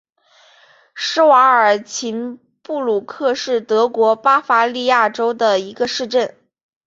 [0.95, 6.35] 施瓦尔岑布鲁克是德国巴伐利亚州的一个市镇。